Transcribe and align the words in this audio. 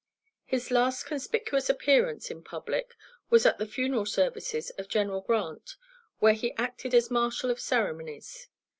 His 0.45 0.71
last 0.71 1.03
conspicuous 1.05 1.69
appearance 1.69 2.31
in 2.31 2.41
public 2.43 2.95
was 3.29 3.45
at 3.45 3.59
the 3.59 3.67
funeral 3.67 4.07
services 4.07 4.71
of 4.71 4.87
General 4.89 5.21
Grant, 5.21 5.75
where 6.17 6.33
he 6.33 6.53
acted 6.55 6.95
as 6.95 7.11
marshal 7.11 7.51
of 7.51 7.59
ceremonies. 7.59 8.47